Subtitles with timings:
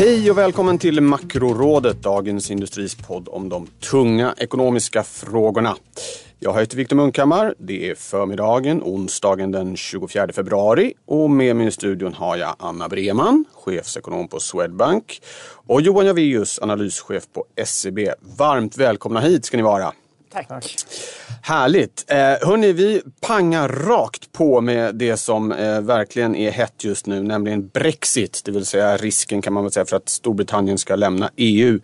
[0.00, 5.76] Hej och välkommen till Makrorådet, Dagens Industris podd om de tunga ekonomiska frågorna.
[6.38, 7.54] Jag heter Viktor Munkhammar.
[7.58, 12.88] Det är förmiddagen, onsdagen den 24 februari och med mig i studion har jag Anna
[12.88, 15.20] Breman, chefsekonom på Swedbank
[15.66, 17.98] och Johan Javeus, analyschef på SEB.
[18.36, 19.92] Varmt välkomna hit ska ni vara.
[20.32, 20.76] Tack.
[21.42, 22.04] Härligt!
[22.08, 27.22] Eh, hörni, vi pangar rakt på med det som eh, verkligen är hett just nu,
[27.22, 28.42] nämligen Brexit.
[28.44, 31.80] Det vill säga risken kan man väl säga för att Storbritannien ska lämna EU.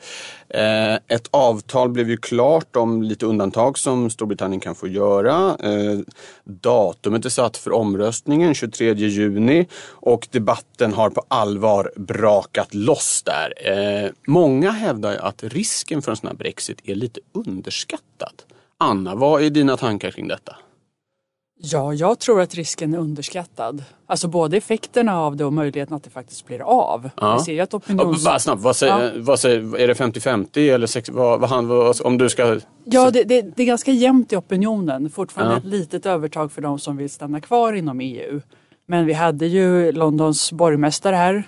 [0.49, 5.57] Eh, ett avtal blev ju klart om lite undantag som Storbritannien kan få göra.
[5.63, 5.99] Eh,
[6.45, 13.53] datumet är satt för omröstningen 23 juni och debatten har på allvar brakat loss där.
[13.73, 18.36] Eh, många hävdar ju att risken för en sån här Brexit är lite underskattad.
[18.79, 20.57] Anna, vad är dina tankar kring detta?
[21.59, 23.85] Ja, jag tror att risken är underskattad.
[24.07, 27.11] Alltså både effekterna av det och möjligheten att det faktiskt blir av.
[27.17, 27.45] Ja.
[27.45, 28.25] Ser ju att opinions...
[28.25, 32.19] Bara snabbt, vad säger, vad säger, är det 50-50 eller 60, vad, vad, vad, om
[32.19, 32.61] du ska...
[32.85, 35.11] Ja, det, det, det är ganska jämnt i opinionen.
[35.11, 35.59] Fortfarande Ja.
[35.59, 38.41] ett litet övertag för de som vill stanna kvar inom EU.
[38.89, 41.43] Men vi hade ju Londons borgmästare här,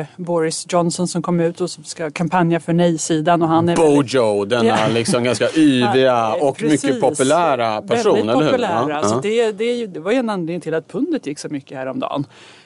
[0.00, 3.42] eh, Boris Johnson som kom ut och som ska kampanja för nej-sidan.
[3.42, 4.76] Och han är väldigt- Bojo, denna Ja.
[4.90, 6.84] liksom ganska yviga och precis.
[6.84, 8.50] mycket populära person, Väldigt eller hur?
[8.50, 8.86] populära.
[8.88, 9.20] Ja, Så ja.
[9.22, 12.24] det, det, det var ju en anledning till att pundet gick så mycket häromdagen.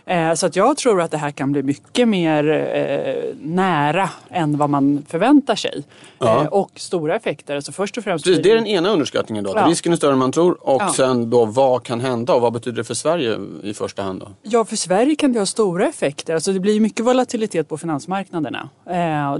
[0.08, 4.58] Eh, så att jag tror att det här kan bli mycket mer eh, nära än
[4.58, 5.84] vad man förväntar sig.
[6.18, 6.42] Ja.
[6.42, 7.56] Eh, och stora effekter.
[7.56, 9.52] Alltså först och främst Precis, det är den ena underskattningen då.
[9.56, 9.66] Ja.
[9.66, 10.92] Risken är större än man tror och Ja.
[10.92, 14.28] sen då vad kan hända och vad betyder det för Sverige i första hand då?
[14.42, 16.34] Ja, för Sverige kan det ha stora effekter.
[16.34, 18.68] Alltså det blir mycket volatilitet på finansmarknaderna.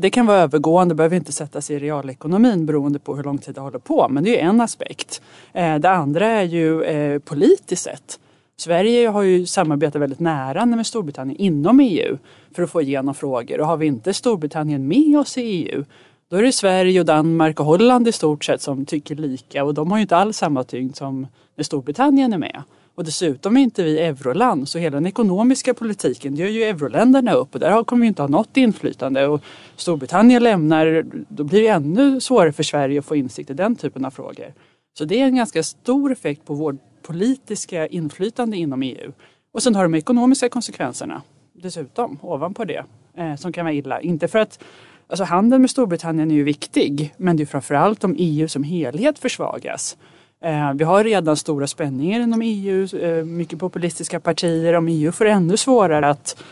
[0.01, 3.55] Det kan vara övergående, behöver inte sätta sig i realekonomin beroende på hur lång tid
[3.55, 4.07] det håller på.
[4.11, 5.23] Men det är en aspekt.
[5.53, 8.19] Det andra är ju politiskt sett.
[8.61, 12.19] Sverige har ju samarbetat väldigt nära med Storbritannien inom EU
[12.55, 13.61] för att få igenom frågor.
[13.61, 15.85] Och har vi inte Storbritannien med oss i EU
[16.31, 19.75] då är det Sverige och Danmark och Holland i stort sett som tycker lika och
[19.75, 21.27] de har ju inte alls samma tyngd som
[21.57, 22.63] när Storbritannien är med.
[22.95, 27.33] Och dessutom är inte vi euroland så hela den ekonomiska politiken det gör ju euroländerna
[27.33, 29.27] upp och där kommer vi inte ha något inflytande.
[29.27, 29.43] Och
[29.77, 34.05] Storbritannien lämnar, då blir det ännu svårare för Sverige att få insikt i den typen
[34.05, 34.55] av frågor.
[34.99, 39.13] Så det är en ganska stor effekt på vårt politiska inflytande inom EU.
[39.53, 41.23] Och sen har de ekonomiska konsekvenserna
[41.53, 42.85] dessutom ovanpå det
[43.17, 44.01] eh, som kan vara illa.
[44.01, 44.65] Inte för att
[45.11, 49.19] Alltså handeln med Storbritannien är ju viktig men det är framförallt om EU som helhet
[49.19, 49.97] försvagas.
[50.45, 54.75] Eh, vi har redan stora spänningar inom EU, eh, mycket populistiska partier.
[54.75, 56.43] Om EU får ännu svårare att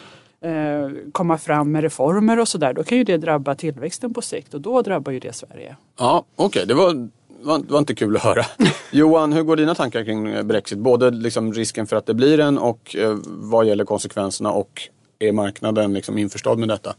[0.41, 4.55] eh, komma fram med reformer och sådär då kan ju det drabba tillväxten på sikt
[4.55, 5.77] och då drabbar ju det Sverige.
[5.99, 7.09] Ja, okej, det var,
[7.47, 8.45] var, var inte kul att höra.
[8.91, 10.79] Johan, hur går dina tankar kring eh, Brexit?
[10.79, 14.83] Både liksom risken för att det blir en och eh, vad gäller konsekvenserna och
[15.19, 16.95] är marknaden liksom införstådd med detta?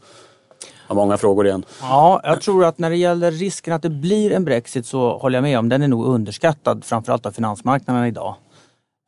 [0.86, 1.64] Har många frågor igen.
[1.80, 5.36] Ja, jag tror att när det gäller risken att det blir en Brexit så håller
[5.36, 8.34] jag med om den är nog underskattad framförallt av finansmarknaden idag.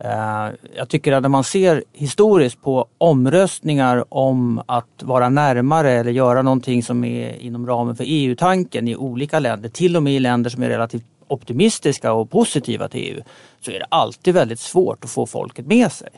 [0.04, 6.10] Eh, Jag tycker att när man ser historiskt på omröstningar om att vara närmare eller
[6.10, 10.20] göra någonting som är inom ramen för EU-tanken i olika länder, till och med i
[10.20, 13.22] länder som är relativt optimistiska och positiva till EU,
[13.60, 16.08] så är det alltid väldigt svårt att få folket med sig.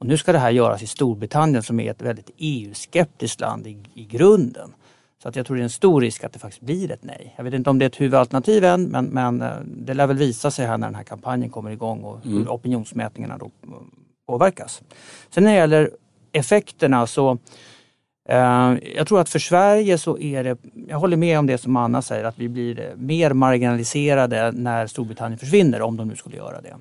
[0.00, 3.78] Och nu ska det här göras i Storbritannien som är ett väldigt EU-skeptiskt land i,
[3.94, 4.74] i grunden.
[5.22, 7.34] Så att jag tror det är en stor risk att det faktiskt blir ett nej.
[7.36, 10.16] Jag vet inte om det är ett huvudalternativ än men, men eh, det lär väl
[10.16, 13.70] visa sig här när den här kampanjen kommer igång och hur opinionsmätningarna då eh,
[14.26, 14.82] påverkas.
[15.30, 15.90] Sen när det gäller
[16.32, 17.38] effekterna så
[18.28, 20.58] Eh, jag tror att för Sverige så är det,
[20.88, 24.86] jag håller med om det som Anna säger, att vi blir eh, mer marginaliserade när
[24.86, 26.76] Storbritannien försvinner, om de nu skulle göra det.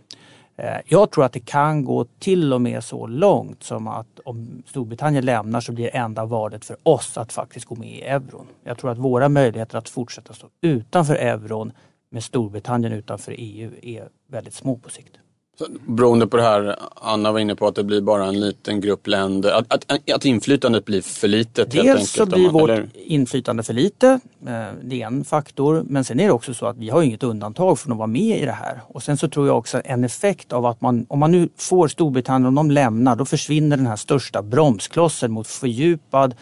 [0.58, 4.64] Eh, jag tror att det kan gå till och med så långt som att om
[4.66, 8.48] Storbritannien lämnar så blir enda valet för oss att faktiskt gå med i euron.
[8.64, 11.72] Jag tror att våra möjligheter att fortsätta stå utanför euron
[12.12, 15.18] med Storbritannien utanför EU är väldigt små på sikt.
[15.60, 18.82] Så, beroende på det här Anna var inne på att det blir bara en liten
[18.82, 19.52] grupp länder.
[19.52, 22.34] Att, att, att inflytandet blir för litet helt Dels så enkelt.
[22.34, 24.08] om blir man- vårt eller- inflytande för lite.
[24.48, 25.84] eh, Det är en faktor.
[25.88, 28.42] Men sen är det också så att vi har inget undantag från att vara med
[28.42, 28.82] i det här.
[28.88, 31.88] Och sen så tror jag också en effekt av att man, om man nu får
[31.88, 36.36] Storbritannien, om de lämnar, då försvinner den här största bromsklossen mot fördjupad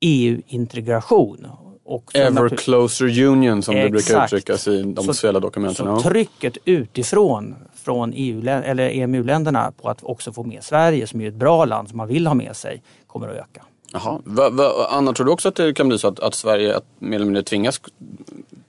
[0.00, 1.46] EU-integration.
[1.88, 4.32] Så Ever closer union som det brukar Exakt.
[4.32, 5.86] uttryckas i de Så- officiella dokumenten.
[5.86, 7.54] Så trycket utifrån
[7.88, 11.64] från EU lä- eller EMU-länderna på att också få med Sverige som är ett bra
[11.64, 13.64] land som man vill ha med sig kommer att öka.
[13.92, 14.20] Jaha.
[14.24, 16.84] Va, va, Anna, tror du också att det kan bli så att, att Sverige att
[16.98, 17.80] mer eller mindre tvingas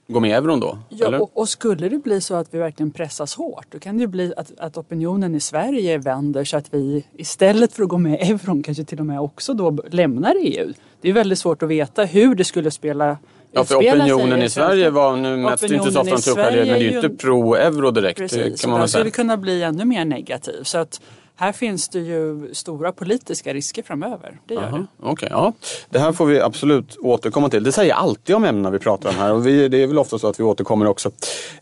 [0.08, 0.78] gå med i euron då?
[0.90, 1.12] eller?
[1.12, 4.00] Ja, och, och skulle det bli så att vi verkligen pressas hårt då kan det
[4.00, 7.98] ju bli att, att opinionen i Sverige vänder så att vi istället för att gå
[7.98, 10.72] med i euron kanske till och med också då lämnar EU.
[11.00, 13.18] Det är väldigt svårt att veta hur det skulle spela
[13.52, 16.52] Ja, för sig opinionen i Sverige var, nu mäts det inte så ofta de men
[16.52, 18.18] det är ju inte pro-euro direkt.
[18.18, 20.62] Precis, kan man väl skulle kunna bli ännu mer negativ.
[20.62, 21.00] Så att
[21.40, 24.40] här finns det ju stora politiska risker framöver.
[24.46, 24.86] Det gör Jaha, det.
[25.02, 25.52] Okej, ja.
[25.90, 27.62] Det här får vi absolut återkomma till.
[27.62, 29.98] Det säger jag alltid om ämnena vi pratar om här och vi, det är väl
[29.98, 31.10] ofta så att vi återkommer också.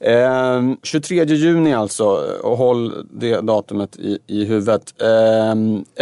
[0.01, 2.05] Eh, 23 juni alltså,
[2.43, 4.95] och håll det datumet i, i huvudet.
[5.03, 5.51] Eh,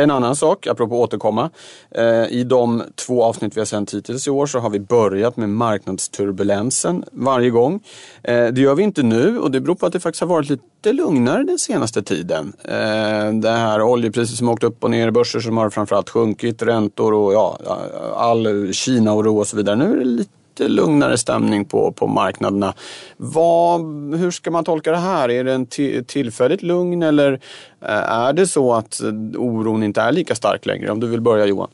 [0.02, 1.50] en annan sak, apropå återkomma.
[1.90, 5.37] Eh, I de två avsnitt vi har sänt hittills i år så har vi börjat
[5.37, 7.81] med marknadsturbulensen varje gång.
[8.22, 10.49] Eh, det gör vi inte nu och det beror på att det faktiskt har varit
[10.49, 12.52] lite lugnare den senaste tiden.
[12.64, 16.62] Eh, det här oljepriset som har åkt upp och ner, börser som har framförallt sjunkit,
[16.62, 17.58] räntor och ja,
[18.16, 19.76] all Kina-oro och så vidare.
[19.76, 22.74] Nu är det lite lugnare stämning på, på marknaderna.
[23.16, 23.80] Vad,
[24.14, 25.30] hur ska man tolka det här?
[25.30, 25.66] Är det en
[26.06, 27.32] tillfälligt lugn eller
[27.82, 29.00] eh, är det så att
[29.36, 30.90] oron inte är lika stark längre?
[30.90, 31.68] Om du vill börja Johan.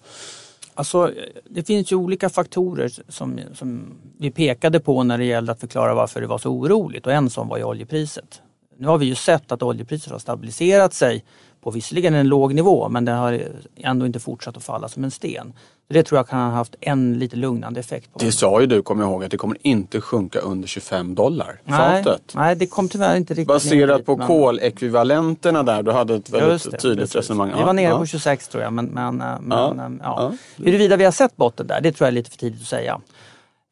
[0.74, 1.10] Alltså,
[1.50, 3.84] det finns ju olika faktorer som, som
[4.18, 7.30] vi pekade på när det gällde att förklara varför det var så oroligt och en
[7.30, 8.42] sån var ju oljepriset.
[8.82, 11.24] Nu har vi ju sett att oljepriset har stabiliserat sig
[11.60, 13.42] på visserligen en låg nivå men det har
[13.76, 15.52] ändå inte fortsatt att falla som en sten.
[15.88, 18.12] Det tror jag kan ha haft en lite lugnande effekt.
[18.12, 21.14] på Det sa ju du, kommer jag ihåg, att det kommer inte sjunka under 25
[21.14, 22.32] dollar nej, fatet.
[22.34, 26.30] nej, det kom tyvärr inte riktigt Baserat dit, på men- kolekvivalenterna där, du hade ett
[26.30, 27.16] väldigt det, tydligt precis.
[27.16, 27.52] resonemang.
[27.56, 27.98] Vi var nere ja.
[27.98, 29.90] på 26 tror jag men, men, eh, men Ja, ja.
[30.02, 30.32] ja.
[30.58, 30.64] Ja.
[30.64, 33.00] huruvida vi har sett botten där, det tror jag är lite för tidigt att säga.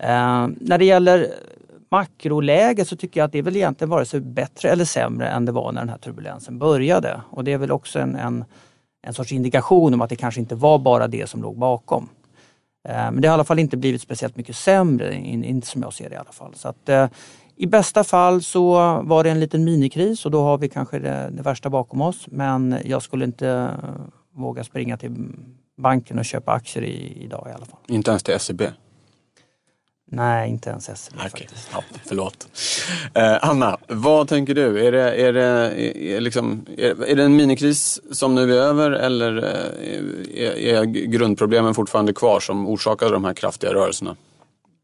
[0.02, 1.32] Eh, när det gäller
[1.90, 5.44] makroläget så tycker jag att det är väl egentligen vare sig bättre eller sämre än
[5.44, 7.20] det var när den här turbulensen började.
[7.30, 8.44] Och det är väl också en, en,
[9.06, 12.08] en sorts indikation om att det kanske inte var bara det som låg bakom.
[12.88, 15.92] Eh, men det har i alla fall inte blivit speciellt mycket sämre, inte som jag
[15.92, 16.54] ser det i alla fall.
[16.54, 17.08] Så att, eh,
[17.56, 18.72] I bästa fall så
[19.02, 22.26] var det en liten minikris och då har vi kanske det, det värsta bakom oss.
[22.30, 23.90] Men jag skulle inte eh,
[24.34, 25.12] våga springa till
[25.76, 27.80] banken och köpa aktier i, idag i alla fall.
[27.88, 28.62] Inte ens till SEB.
[30.12, 31.68] Nej, inte ens SEB Okej, faktiskt.
[31.72, 32.48] ja, förlåt.
[33.14, 34.86] Eh, Anna, vad tänker du?
[34.86, 35.42] Är det, är, det,
[36.16, 40.84] är, liksom, är, är det en minikris som nu är över eller eh, är, är
[40.84, 44.16] grundproblemen fortfarande kvar som orsakade de här kraftiga rörelserna?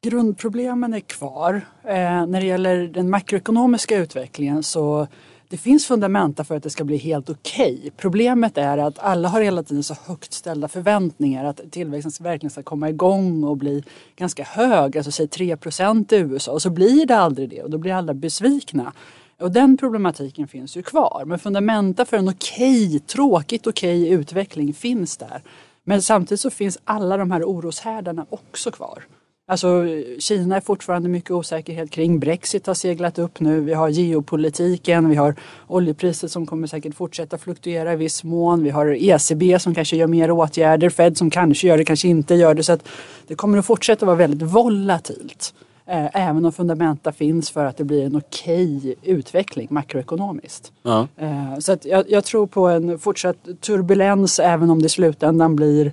[0.03, 1.61] Grundproblemen är kvar.
[1.85, 5.09] Eh, när det gäller den makroekonomiska utvecklingen så
[5.49, 7.93] det finns fundamenta för att det ska bli helt okej.
[7.97, 12.63] Problemet är att alla har hela tiden så högt ställda förväntningar att tillväxten verkligen ska
[12.63, 13.85] komma igång och bli
[14.17, 17.79] ganska hög, alltså säg 3% i USA och så blir det aldrig det och då
[17.79, 18.93] blir alla besvikna.
[19.41, 21.23] Och den problematiken finns ju kvar.
[21.27, 25.43] Men fundamenta för en okej, tråkigt okej utveckling finns där.
[25.85, 29.05] Men samtidigt så finns alla de här oroshärdarna också kvar.
[29.49, 29.85] Alltså
[30.19, 32.19] Kina är fortfarande mycket osäkerhet kring.
[32.19, 33.61] Brexit har seglat upp nu.
[33.61, 35.09] Vi har geopolitiken.
[35.09, 35.35] Vi har
[35.67, 38.63] oljepriset som kommer säkert fortsätta fluktuera i viss mån.
[38.63, 40.91] Vi har ECB som kanske gör mer åtgärder.
[40.91, 42.63] Fed som kanske gör det, kanske inte gör det.
[42.63, 42.89] Så att
[43.27, 45.55] det kommer att fortsätta vara väldigt volatilt.
[45.87, 50.73] Eh, Även om fundamenta finns för att det blir en okej utveckling makroekonomiskt.
[50.83, 51.09] Ja.
[51.17, 55.57] Eh, Så att jag, jag tror på en fortsatt turbulens även om det i slutändan
[55.57, 55.93] blir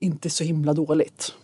[0.00, 1.34] inte så himla dåligt.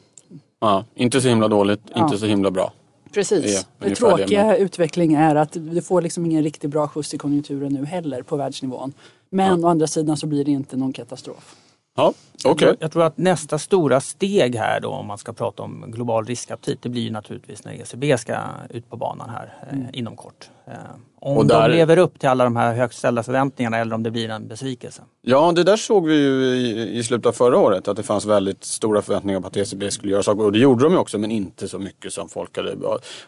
[0.65, 2.05] Ja, inte så himla dåligt, Ja.
[2.05, 2.73] inte så himla bra.
[3.13, 3.55] Precis.
[3.55, 7.15] Ja, det ungefär det tråkiga utveckling är att du får liksom ingen riktigt bra skjuts
[7.15, 8.93] i konjunkturen nu heller på världsnivån.
[9.31, 11.55] Men å andra sidan så blir det inte någon katastrof.
[11.97, 15.85] Ja, tror- Jag tror att nästa stora steg här då om man ska prata om
[15.89, 18.37] global riskaptit det blir ju naturligtvis när ECB ska
[18.71, 20.51] ut på banan här eh, inom kort.
[20.67, 20.73] Eh,
[21.21, 24.03] om Och där- de lever upp till alla de här högt ställda förväntningarna eller om
[24.03, 25.03] det blir en besvikelse.
[25.23, 28.25] Ja, det där såg vi ju i, i slutet av förra året att det fanns
[28.27, 31.19] väldigt stora förväntningar på att ECB skulle göra saker och det gjorde de ju också
[31.19, 32.77] men inte så mycket som folk hade.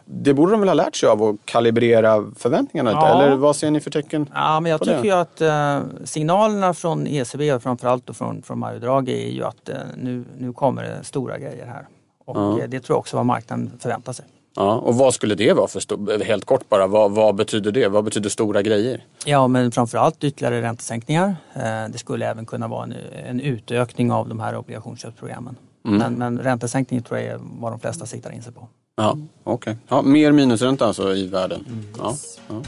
[0.05, 3.01] Det borde de väl ha lärt sig av att kalibrera förväntningarna lite?
[3.01, 3.23] Ja.
[3.23, 4.31] Eller vad ser ni för tecken?
[4.35, 4.97] Ja, men jag på det?
[4.97, 9.33] tycker ju att eh, signalerna från ECB och framförallt då från, från Mario Draghi är
[9.33, 11.87] ju att eh, nu, nu kommer det stora grejer här.
[12.25, 12.59] Och Ja.
[12.61, 14.25] eh, det tror jag också vad marknaden förväntar sig.
[14.57, 17.89] Ja, och vad skulle det vara för, helt kort bara, vad, vad betyder det?
[17.89, 19.05] Vad betyder stora grejer?
[19.25, 21.37] Ja, men framförallt ytterligare räntesänkningar.
[21.55, 22.95] Eh, Det skulle även kunna vara en,
[23.27, 25.57] en utökning av de här obligationsköpsprogrammen.
[25.87, 25.99] Mm.
[25.99, 28.69] Men, men räntesänkning tror jag är vad de flesta siktar in sig på.
[28.97, 29.77] Ja, okej.
[29.89, 31.85] Ja, mer minusränta alltså i världen.
[31.99, 32.15] Ja,
[32.49, 32.63] ja.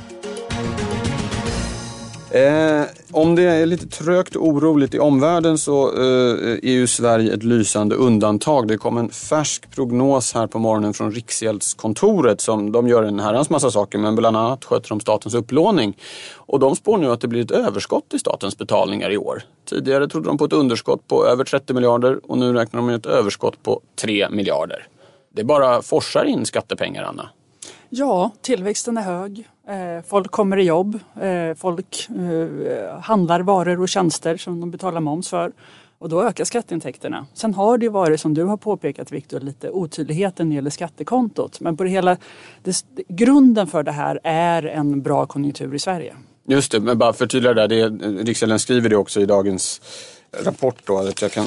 [2.31, 2.83] Eh,
[3.13, 7.43] om det är lite trögt och oroligt i omvärlden så eh, är ju Sverige ett
[7.43, 8.69] lysande undantag.
[8.69, 13.51] Det kom en färsk prognos här på morgonen från Riksgäldskontoret som de gör en herrans
[13.51, 15.97] massa saker men bland annat sköter de statens upplåning.
[16.35, 19.43] Och de spår nu att det blir ett överskott i statens betalningar i år.
[19.69, 22.95] Tidigare trodde de på ett underskott på över 30 miljarder och nu räknar de med
[22.95, 24.87] ett överskott på 3 miljarder.
[25.35, 27.29] Det bara forsar in skattepengar, Anna.
[27.91, 29.49] Ja, tillväxten är hög.
[29.69, 30.99] Eh, folk kommer i jobb.
[31.21, 35.53] Eh, folk eh, handlar varor och tjänster som de betalar moms för.
[35.99, 37.27] Och då ökar skatteintäkterna.
[37.35, 41.61] Sen har det varit, som du har påpekat Viktor, lite otydligheter när det gäller skattekontot.
[41.61, 42.17] Men på det hela,
[42.63, 46.15] det, grunden för det här är en bra konjunktur i Sverige.
[46.47, 48.25] Just det, men bara förtydliga det där.
[48.25, 49.81] Riksgälden skriver det också i dagens
[50.45, 50.77] rapport.
[50.85, 51.47] Då, att jag kan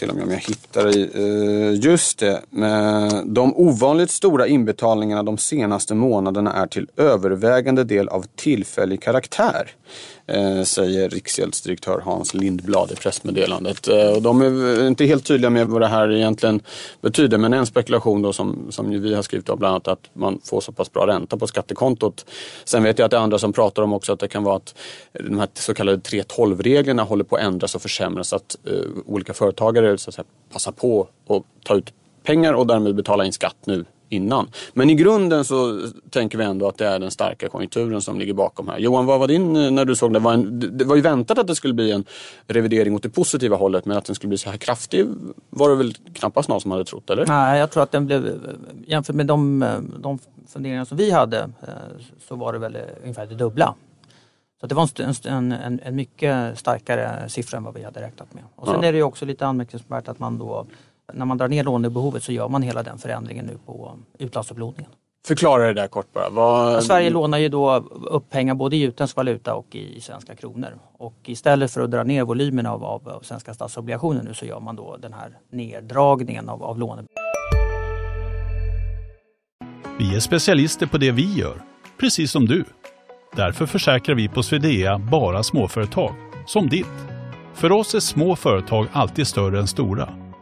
[0.00, 1.10] till och med om jag hittar i.
[1.14, 8.08] Eh, just det, eh, de ovanligt stora inbetalningarna de senaste månaderna är till övervägande del
[8.08, 9.70] av tillfällig karaktär.
[10.30, 13.88] Eh, säger Riksgäldsdirektör Hans Lindblad i pressmeddelandet.
[13.88, 16.60] Eh, och de är inte helt tydliga med vad det här egentligen
[17.00, 20.40] betyder men en spekulation då som, som vi har skrivit om bland annat att man
[20.44, 22.26] får så pass bra ränta på skattekontot.
[22.64, 24.56] Sen vet jag att det är andra som pratar om också att det kan vara
[24.56, 24.74] att
[25.12, 28.32] de här så kallade 3.12-reglerna håller på att ändras och försämras.
[28.32, 31.92] Att uh, olika företagare så att säga, passar på att ta ut
[32.22, 34.50] pengar och därmed betala in skatt nu innan.
[34.72, 38.34] Men i grunden så tänker vi ändå att det är den starka konjunkturen som ligger
[38.34, 38.78] bakom här.
[38.78, 40.18] Johan, vad var din eh, när du såg det?
[40.18, 42.04] Var en, det var ju väntat att det skulle bli en
[42.46, 45.06] revidering åt det positiva hållet men att den skulle bli så här kraftig
[45.50, 47.26] var det väl knappast någon som hade trott, eller?
[47.26, 48.40] Nej, jag tror att den blev,
[48.86, 49.64] jämfört med de,
[49.98, 51.68] de funderingar som vi hade eh,
[52.28, 53.74] så var det väl ungefär det dubbla.
[54.60, 58.42] Så det var en, en, en, mycket starkare siffra än vad vi hade räknat med.
[58.56, 58.88] Och sen ja.
[58.88, 60.66] är det ju också lite anmärkningsvärt att man då
[61.14, 64.90] när man drar ner lånebehovet så gör man hela den förändringen nu på utlandsupplåningen.
[65.26, 66.30] Förklara det där kort bara.
[66.30, 66.84] Vad...
[66.84, 67.76] Sverige lånar ju då
[68.10, 70.68] upp pengar både i utländsk valuta och i svenska kronor.
[70.98, 74.76] Och istället för att dra ner volymen av, av, svenska statsobligationer nu så gör man
[74.76, 77.06] då den här neddragningen av, av lånen.
[79.98, 81.62] Vi är specialister på det vi gör,
[82.00, 82.64] precis som du.
[83.36, 86.14] Därför försäkrar vi på Swedea bara småföretag,
[86.46, 86.86] som ditt.
[87.54, 90.08] För oss är små företag alltid större än stora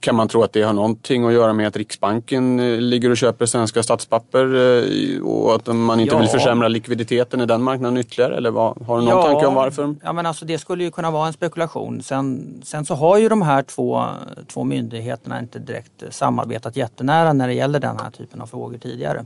[0.00, 3.16] Kan man tro att det har någonting att göra med att Riksbanken eh, ligger och
[3.16, 6.20] köper svenska statspapper eh, och att man inte ja.
[6.20, 8.36] vill försämra likviditeten i den marknaden ytterligare?
[8.36, 8.82] Eller vad?
[8.82, 9.22] Har du någon ja.
[9.22, 9.94] tanke om varför?
[10.02, 12.02] Ja, men alltså det skulle ju kunna vara en spekulation.
[12.02, 14.04] Sen, sen så har ju de här två,
[14.46, 19.24] två myndigheterna inte direkt samarbetat jättenära när det gäller den här typen av frågor tidigare.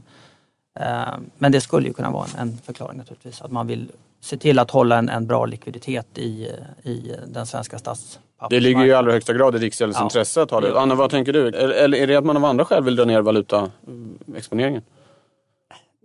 [0.80, 3.42] Eh, men det skulle ju kunna vara en förklaring naturligtvis.
[3.42, 3.90] Att man vill
[4.24, 6.50] se till att hålla en, en bra likviditet i,
[6.82, 8.48] i den svenska statspappersmarknaden.
[8.50, 10.04] Det ligger ju i allra högsta grad i Riksgäldens ja.
[10.04, 10.80] intresse att ha det.
[10.80, 11.48] Anna, vad tänker du?
[11.48, 14.82] Eller är det att man av andra skäl vill dra ner valutaexponeringen?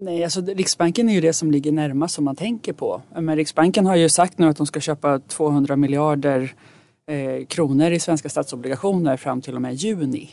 [0.02, 3.02] Nej, alltså Riksbanken är ju det som ligger närmast som man tänker på.
[3.16, 6.54] Men Riksbanken har ju sagt nu att de ska köpa 200 miljarder
[7.08, 10.30] eh, kronor i svenska statsobligationer fram till och med juni.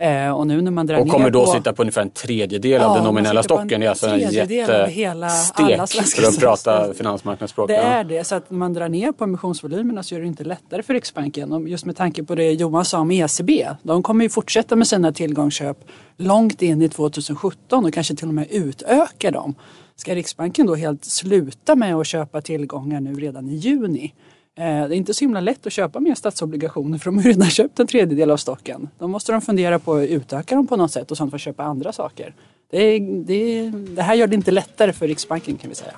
[0.00, 1.52] Eh, och nu när man drar och kommer då på...
[1.52, 3.80] sitta på ungefär en tredjedel ja, av den nominella stocken.
[3.80, 7.68] Det är alltså en jättestek för att prata finansmarknadsspråk.
[7.68, 10.44] Det är det, så att när man drar ner på emissionsvolymerna så gör det inte
[10.44, 11.52] lättare för Riksbanken.
[11.52, 13.68] Och just med tanke på det Johan sa om ECB.
[13.82, 15.78] De kommer ju fortsätta med sina tillgångsköp
[16.16, 19.54] långt in i 2017 och kanske till och med utöka dem.
[19.96, 24.14] Ska Riksbanken då helt sluta med att köpa tillgångar nu redan i juni?
[24.58, 27.50] Eh, det är inte så himla lätt att köpa mer statsobligationer för de har redan
[27.50, 28.88] köpt en tredjedel av stocken.
[28.98, 31.62] Då måste de fundera på att utöka dem på något sätt och för att köpa
[31.62, 32.34] andra saker.
[32.70, 35.92] Det, det, det här gör det inte lättare för Riksbanken kan vi säga.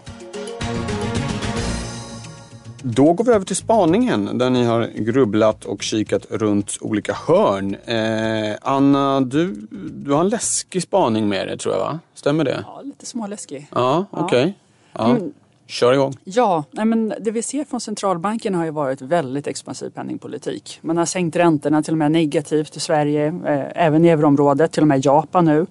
[2.85, 7.75] Då går vi över till spaningen där ni har grubblat och kikat runt olika hörn.
[7.75, 12.01] Eh, Anna, du, du har en läskig spaning med dig tror jag va?
[12.15, 12.65] Stämmer det?
[12.67, 13.69] Ja, lite småläskig.
[13.75, 14.41] Ja, okej.
[14.41, 14.53] Okay.
[14.93, 15.11] Ja.
[15.11, 15.33] Mm.
[15.67, 16.15] Kör igång.
[16.25, 20.79] Ja, nej men det vi ser från centralbanken har ju varit väldigt expansiv penningpolitik.
[20.81, 24.83] Man har sänkt räntorna till och med negativt i Sverige, eh, även i euroområdet, till
[24.83, 25.67] och med Japan nu.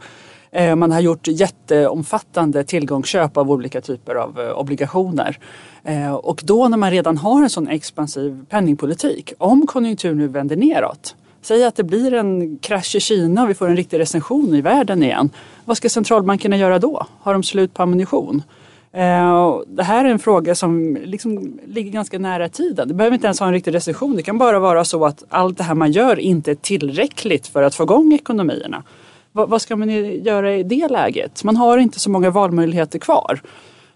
[0.52, 5.40] Eh, man har gjort jätteomfattande tillgångsköp av olika typer av eh, obligationer.
[5.84, 10.56] Eh, och då när man redan har en sån expansiv penningpolitik, om konjunkturen nu vänder
[10.56, 14.56] neråt, Säg att det blir en krasch i Kina och vi får en riktig recension
[14.56, 15.30] i världen igen.
[15.66, 17.06] Vad ska centralbankerna göra då?
[17.20, 18.44] Har de slut på ammunition?
[18.94, 22.88] Eh, det här är en fråga som liksom ligger ganska nära tiden.
[22.88, 24.16] Det behöver inte ens ha en riktig recession.
[24.16, 27.64] Det kan bara vara så att allt det här man gör inte är tillräckligt för
[27.64, 28.84] att få igång ekonomierna.
[29.32, 29.90] vad ska man
[30.24, 31.44] göra i det läget?
[31.44, 33.42] Man har inte så många valmöjligheter kvar.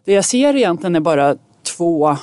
[0.06, 1.36] Det jag ser egentligen är bara
[1.78, 2.18] två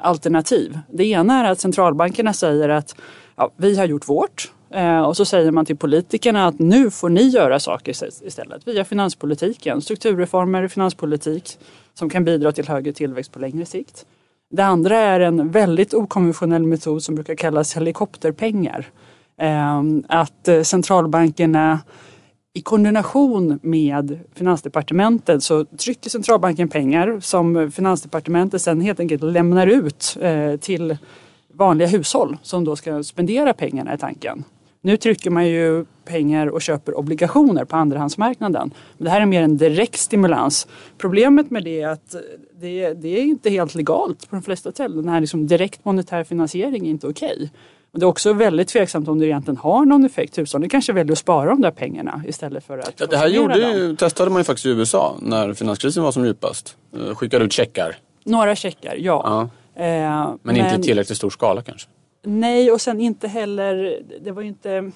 [0.00, 0.78] alternativ.
[0.90, 2.96] Det ena är att centralbankerna säger att
[3.36, 4.52] ja, vi har gjort vårt.
[4.74, 7.94] Eh, och så säger man till politikerna att nu får ni göra saker
[8.26, 9.80] istället via finanspolitiken.
[9.80, 11.58] Strukturreformer, finanspolitik
[11.94, 14.06] som kan bidra till högre tillväxt på längre sikt.
[14.50, 18.86] Det andra är en väldigt okonventionell metod som brukar kallas helikopterpengar.
[19.38, 21.80] Ehm, att eh, centralbankerna
[22.54, 30.16] i koordination med Finansdepartementet så trycker centralbanken pengar som Finansdepartementet sen helt enkelt lämnar ut
[30.20, 30.96] eh, till
[31.54, 34.44] vanliga hushåll som då ska spendera pengarna i tanken.
[34.84, 38.74] Nu trycker man ju pengar och köper obligationer på andrahandsmarknaden.
[38.98, 40.68] Men det här är mer en direkt stimulans.
[40.98, 42.16] Problemet med det är att
[42.60, 44.96] det, det är inte helt legalt på de flesta ställen.
[44.96, 47.32] Den här liksom direkt monetär finansiering är inte okej.
[47.34, 47.48] Okay.
[47.92, 50.38] det är också väldigt tveksamt om det egentligen har någon effekt.
[50.38, 53.58] Hushållen kanske väljer att spara de där pengarna istället för att ja, Det här gjorde
[53.58, 56.76] ju, testade man ju faktiskt i USA när finanskrisen var som djupast.
[56.96, 57.96] Eh, skickade ut checkar.
[58.24, 59.50] Några checkar, ja.
[59.74, 59.82] ja.
[59.82, 61.88] Eh, men, men inte i tillräckligt stor skala kanske?
[62.22, 64.92] Nej, och sen inte heller, det var ju inte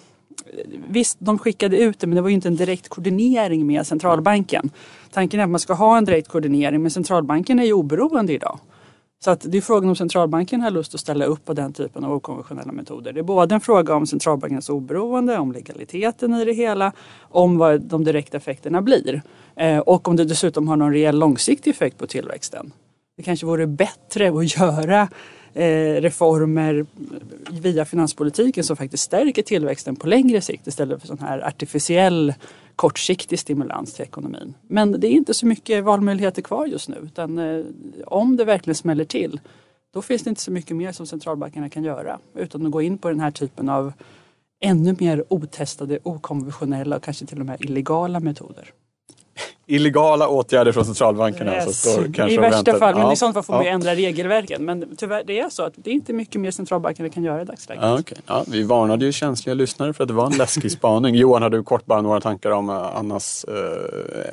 [0.88, 4.70] Visst, de skickade ut det men det var ju inte en direkt koordinering med centralbanken.
[5.10, 8.58] Tanken är att man ska ha en direkt koordinering men centralbanken är ju oberoende idag.
[9.24, 12.04] Så att det är frågan om centralbanken har lust att ställa upp på den typen
[12.04, 13.12] av okonventionella metoder.
[13.12, 17.80] Det är både en fråga om centralbankens oberoende, om legaliteten i det hela, om vad
[17.80, 19.22] de direkta effekterna blir.
[19.56, 22.72] Eh, och om det dessutom har någon reell långsiktig effekt på tillväxten.
[23.16, 25.08] Det kanske vore bättre att göra
[25.56, 26.86] Eh, reformer
[27.50, 32.34] via finanspolitiken som faktiskt stärker tillväxten på längre sikt istället för sån här artificiell
[32.76, 34.54] kortsiktig stimulans till ekonomin.
[34.62, 37.64] Men det är inte så mycket valmöjligheter kvar just nu utan eh,
[38.06, 39.40] om det verkligen smäller till
[39.94, 42.98] då finns det inte så mycket mer som centralbankerna kan göra utan att gå in
[42.98, 43.92] på den här typen av
[44.60, 48.72] ännu mer otestade, okonventionella och kanske till och med illegala metoder
[49.66, 51.54] illegala åtgärder från centralbankerna.
[51.54, 51.94] Yes.
[51.94, 53.12] Så kanske I värsta fall, men ja.
[53.12, 53.62] i sånt fall får ja.
[53.62, 54.64] man ändra regelverken.
[54.64, 57.44] Men tyvärr, det är så att det är inte mycket mer centralbankerna kan göra i
[57.44, 57.84] dagsläget.
[57.84, 58.18] Ja, okay.
[58.26, 61.14] ja, vi varnade ju känsliga lyssnare för att det var en läskig spaning.
[61.16, 63.54] Johan, har du kort bara några tankar om uh, Annas uh,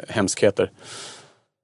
[0.09, 0.71] hemskheter?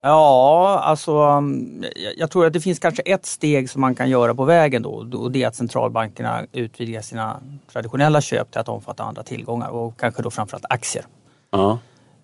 [0.01, 1.85] Ja, alltså um,
[2.17, 4.89] jag tror att det finns kanske ett steg som man kan göra på vägen då
[5.13, 7.39] och det är att centralbankerna utvidgar sina
[7.71, 11.05] traditionella köp till att omfatta andra tillgångar och kanske då framförallt aktier.
[11.51, 11.79] Ja.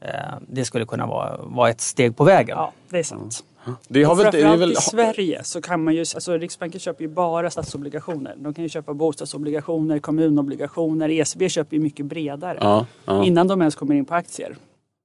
[0.05, 2.57] Eh, det skulle kunna vara, vara ett steg på vägen.
[2.57, 3.43] Ja, det är sant.
[3.87, 4.71] Det har väl, det är väl...
[4.71, 8.35] i Sverige så kan man ju, alltså Riksbanken köper ju bara statsobligationer.
[8.37, 11.09] De kan ju köpa bostadsobligationer, kommunobligationer.
[11.09, 12.57] ECB köper ju mycket bredare.
[12.61, 13.25] Ja, ja.
[13.25, 14.55] Innan de ens kommer in på aktier.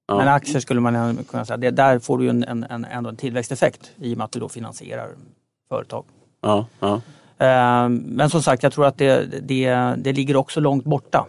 [0.07, 0.17] Ja.
[0.17, 3.09] Men aktier skulle man kunna säga, det, där får du ju en, en, en, ändå
[3.09, 5.09] en tillväxteffekt i och med att du då finansierar
[5.69, 6.05] företag.
[6.41, 7.01] Ja, ja.
[7.37, 11.27] Eh, men som sagt, jag tror att det, det, det ligger också långt borta.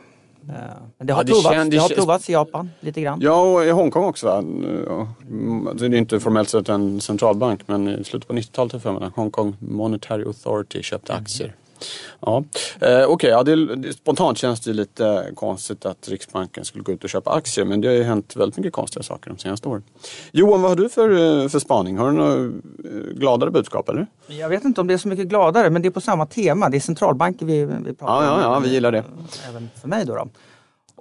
[0.48, 0.54] Eh,
[0.98, 3.20] men det har, ja, det provats, det har provats i Japan lite grann.
[3.22, 4.26] Ja, och i Hongkong också.
[4.26, 4.42] Va?
[5.74, 9.56] Det är inte formellt sett en centralbank men i slutet på 90-talet för mig Hongkong
[9.58, 11.54] Monetary Authority köpte aktier.
[12.20, 12.44] Ja.
[12.80, 17.04] Eh, Okej, okay, ja, det, spontant känns det lite konstigt att Riksbanken skulle gå ut
[17.04, 19.82] och köpa aktier men det har ju hänt väldigt mycket konstiga saker de senaste åren.
[20.30, 21.98] Johan, vad har du för, eh, för spaning?
[21.98, 22.50] Har du några eh,
[23.14, 24.06] gladare budskap eller?
[24.26, 26.68] Jag vet inte om det är så mycket gladare men det är på samma tema.
[26.68, 28.40] Det är centralbanker vi, vi pratar ja, om.
[28.40, 29.04] Ja, ja, vi gillar det.
[29.48, 30.14] Även för mig då.
[30.14, 30.28] då.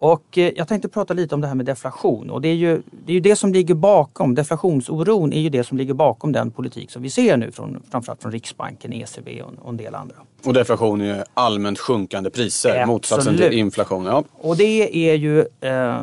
[0.01, 2.81] Och eh, jag tänkte prata lite om det här med deflation och det är ju
[2.91, 6.51] det, är ju det som ligger bakom, deflationsoron är ju det som ligger bakom den
[6.51, 10.15] politik som vi ser nu från framförallt från Riksbanken, ECB och en del andra.
[10.45, 12.87] Och deflation är allmänt sjunkande priser, Absolut.
[12.87, 14.05] motsatsen till inflation.
[14.05, 14.23] Ja.
[14.31, 16.01] Och det är ju, eh,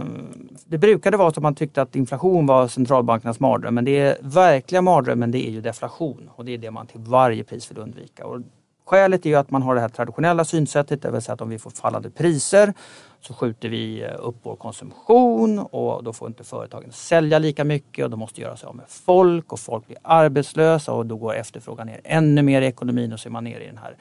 [0.67, 4.17] det brukade vara så att man tyckte att inflation var centralbankernas mardröm men det är
[4.21, 7.79] verkliga mardrömmen det är ju deflation och det är det man till varje pris vill
[7.79, 8.27] undvika.
[8.27, 8.41] Och
[8.89, 11.49] Skälet är ju att man har det här traditionella synsättet, det vill säga att om
[11.49, 12.75] vi får fallande priser
[13.21, 18.05] så skjuter vi eh, upp vår konsumtion och då får inte företagen sälja lika mycket
[18.05, 21.35] och de måste göra sig av med folk och folk blir arbetslösa och då går
[21.35, 23.97] efterfrågan ner ännu mer i ekonomin och så är man nere i den här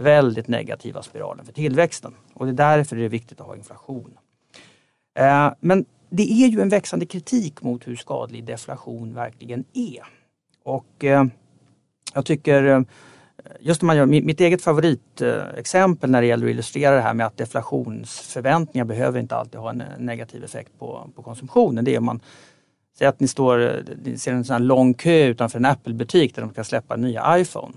[0.00, 2.14] väldigt negativa spiralen för tillväxten.
[2.34, 4.18] Och det är därför det är viktigt att ha inflation.
[5.18, 10.02] Eh, men det är ju en växande kritik mot hur skadlig deflation verkligen är.
[10.64, 11.24] Och eh,
[12.14, 12.84] jag tycker
[13.60, 17.36] just man gör, mitt eget favoritexempel när det gäller att illustrera det här med att
[17.36, 21.84] deflationsförväntningar behöver inte alltid ha en negativ effekt på, på konsumtionen.
[21.84, 22.20] Det är om man
[22.98, 26.50] säger att ni, står, ni ser en sån lång kö utanför en Apple-butik där de
[26.50, 27.74] ska släppa nya iPhone.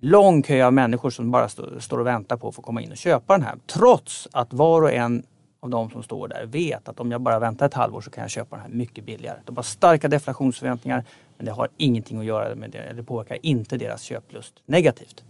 [0.00, 2.90] Lång kö av människor som bara stå, står och väntar på att få komma in
[2.90, 3.54] och köpa den här.
[3.66, 5.22] Trots att var och en
[5.60, 8.22] av de som står där vet att om jag bara väntar ett halvår så kan
[8.22, 9.38] jag köpa den här mycket billigare.
[9.44, 11.04] De har starka deflationsförväntningar.
[11.36, 15.24] Men det har ingenting att göra med det, det påverkar inte deras köplust negativt.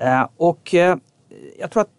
[0.00, 0.96] Eh, och eh,
[1.58, 1.90] jag tror att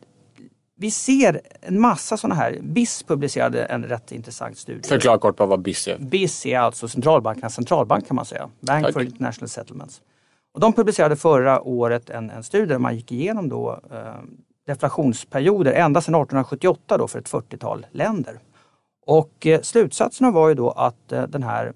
[0.75, 2.57] vi ser en massa sådana här.
[2.61, 4.87] BIS publicerade en rätt intressant studie.
[4.87, 5.97] Förklara kort på vad BIS är.
[5.97, 8.49] BIS är alltså centralbankernas centralbank kan man säga.
[8.59, 8.93] Bank Tack.
[8.93, 10.01] for International Settlements.
[10.53, 14.13] Och de publicerade förra året en, en studie där man gick igenom då, eh,
[14.67, 18.39] deflationsperioder ända sedan 1878 då för ett 40-tal länder.
[19.05, 21.73] Och eh, slutsatserna var ju då att eh, den här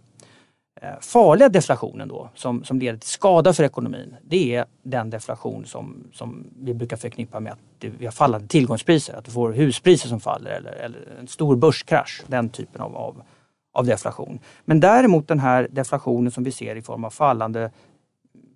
[0.83, 4.15] Eh, farliga deflationen då som, som leder till skada för ekonomin.
[4.21, 8.47] Det är den deflation som, som vi brukar förknippa med att det, vi har fallande
[8.47, 9.13] tillgångspriser.
[9.13, 12.23] Att du får huspriser som faller eller, eller en stor börskrasch.
[12.27, 13.23] Den typen av, av,
[13.73, 14.39] av deflation.
[14.65, 17.71] Men däremot den här deflationen som vi ser i form av fallande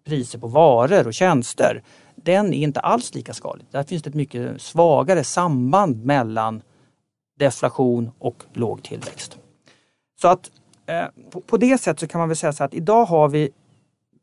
[0.06, 1.84] priser på varor och tjänster.
[2.16, 3.68] Den är inte alls lika skadlig.
[3.72, 6.62] Där finns det ett mycket svagare samband mellan
[7.40, 9.38] deflation och låg tillväxt.
[10.22, 10.52] Så att
[10.88, 13.50] Eh, på, på det sättet så kan man väl säga så att idag har vi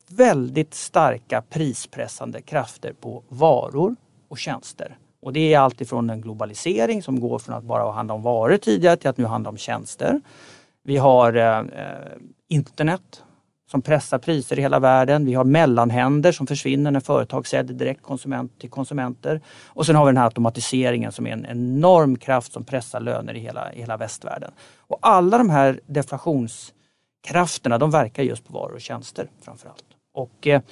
[0.09, 3.97] väldigt starka prispressande krafter på varor
[4.29, 4.99] och tjänster.
[5.23, 8.97] Och det är alltifrån en globalisering som går från att bara handla om varor tidigare
[8.97, 10.21] till att nu handla om tjänster.
[10.83, 11.65] Vi har eh, eh
[12.49, 13.23] internet
[13.75, 15.27] som pressar priser i hela världen.
[15.27, 19.41] Vi har mellanhänder som försvinner när företag säljer direkt konsument till konsumenter.
[19.67, 23.35] Och sen har vi den här automatiseringen som är en enorm kraft som pressar löner
[23.35, 24.51] i hela, i hela västvärlden.
[24.79, 29.85] Och alla de här deflationskrafterna de verkar just på varor och tjänster framförallt.
[30.15, 30.63] Och eh,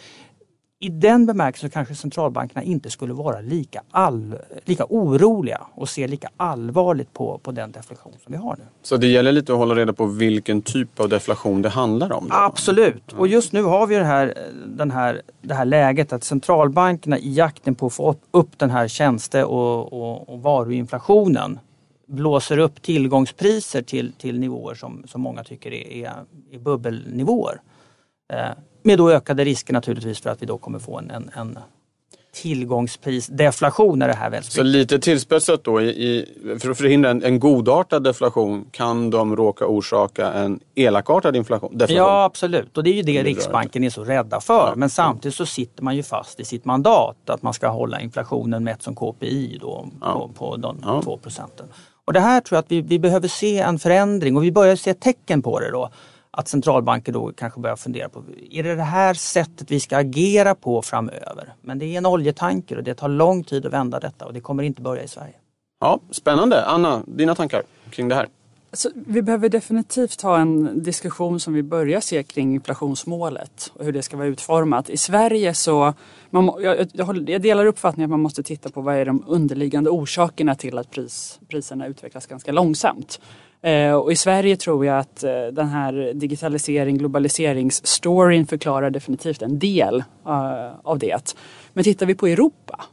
[0.82, 6.28] i den bemärkelsen kanske centralbankerna inte skulle vara lika, all, lika oroliga och se lika
[6.36, 8.64] allvarligt på, på den deflation som vi har nu.
[8.82, 12.28] Så det gäller lite att hålla reda på vilken typ av deflation det handlar om?
[12.28, 12.34] Då.
[12.34, 13.12] Absolut.
[13.12, 14.34] Och just nu har vi det här,
[14.66, 18.88] den här, det här läget att centralbankerna i jakten på att få upp den här
[18.88, 21.58] tjänste och, och, och varuinflationen
[22.06, 26.12] blåser upp tillgångspriser till, till nivåer som, som många tycker är, är,
[26.52, 27.60] är bubbelnivåer.
[28.82, 31.58] Med då ökade risker naturligtvis för att vi då kommer få en, en, en
[32.34, 36.26] tillgångsprisdeflation när det här väl Så lite tillspetsat då, i,
[36.60, 41.96] för att förhindra en, en godartad deflation kan de råka orsaka en elakartad inflation, deflation?
[41.96, 44.66] Ja absolut och det är ju det Det Riksbanken är så rädda för.
[44.68, 44.72] Ja.
[44.76, 48.64] Men samtidigt så sitter man ju fast i sitt mandat att man ska hålla inflationen
[48.64, 50.12] mätt som KPI då, Ja.
[50.12, 51.02] på, på de Ja.
[51.04, 51.66] 2 procenten.
[52.04, 54.76] Och det här tror jag att vi, vi behöver se en förändring och vi börjar
[54.76, 55.90] se tecken på det då.
[56.36, 60.54] Att centralbanker då kanske börjar fundera på, är det det här sättet vi ska agera
[60.54, 61.54] på framöver?
[61.60, 64.40] Men det är en oljetanker och det tar lång tid att vända detta och det
[64.40, 65.34] kommer inte börja i Sverige.
[65.80, 66.64] Ja, spännande.
[66.64, 68.28] Anna, dina tankar kring det här?
[68.70, 73.92] Alltså, vi behöver definitivt ha en diskussion som vi börjar se kring inflationsmålet och hur
[73.92, 74.90] det ska vara utformat.
[74.90, 75.94] I Sverige så,
[76.30, 80.54] man, jag, jag delar uppfattningen att man måste titta på vad är de underliggande orsakerna
[80.54, 83.20] till att pris, priserna utvecklas ganska långsamt.
[83.62, 89.58] Eh, och i Sverige tror jag att eh, den här digitalisering, globaliseringsstoryn förklarar definitivt en
[89.58, 91.34] del eh, av det.
[91.72, 92.84] Men tittar vi på Europa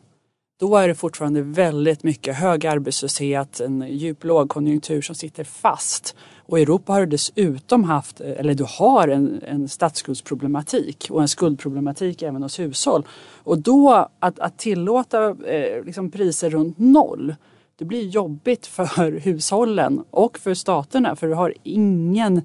[0.59, 6.15] då är det fortfarande väldigt mycket hög arbetslöshet, en djup lågkonjunktur som sitter fast.
[6.45, 12.21] Och Europa har dessutom haft, eh, eller du har en, en statsskuldsproblematik och en skuldproblematik
[12.21, 13.07] även hos hushåll.
[13.43, 17.35] Och då att, att tillåta eh, liksom priser runt noll
[17.79, 22.37] det blir jobbigt för hushållen och för staterna för du har ingen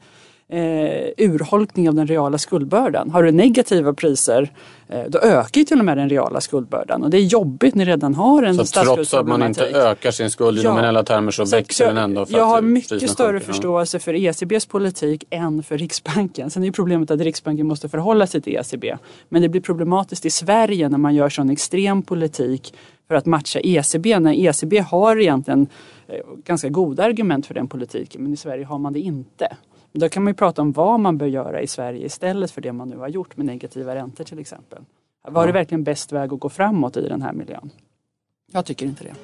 [0.49, 0.59] eh,
[1.19, 3.11] urholkning av den reala skuldbördan.
[3.11, 4.53] Har du negativa priser
[4.89, 7.85] eh, då ökar ju till och med den reala skuldbördan och det är jobbigt när
[7.85, 10.71] ni redan har en Så trots att man inte ökar sin skuld i Ja.
[10.71, 12.27] nominella termer så, Så växer jag, den ändå?
[12.27, 13.47] För jag har mycket större sjunker.
[13.47, 16.51] Förståelse för ECBs politik än för Riksbanken.
[16.51, 18.97] Sen är ju problemet att Riksbanken måste förhålla sig till ECB.
[19.29, 22.75] Men det blir problematiskt i Sverige när man gör sån extrem politik
[23.09, 24.19] för att matcha ECB.
[24.19, 25.67] När ECB har egentligen
[26.07, 29.57] eh, ganska goda argument för den politiken men i Sverige har man det inte.
[29.93, 32.73] Då kan man ju prata om vad man bör göra i Sverige istället för det
[32.73, 34.79] man nu har gjort med negativa räntor till exempel.
[35.29, 37.71] Var det verkligen bäst väg att gå framåt i den här miljön?
[38.53, 39.15] Jag tycker inte det.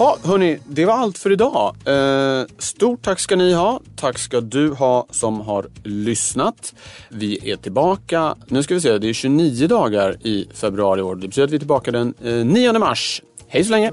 [0.00, 1.76] Ha, hörni, det var allt för idag.
[1.84, 3.80] Eh, stort tack ska ni ha.
[3.96, 6.74] Tack ska du ha som har lyssnat.
[7.08, 11.14] Vi är tillbaka, nu ska vi se, det är 29 dagar i februari i år.
[11.14, 13.22] Det betyder att vi är tillbaka den eh, 9 mars.
[13.48, 13.92] Hej så länge!